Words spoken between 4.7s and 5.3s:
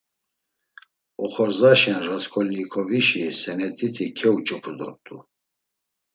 dort̆u.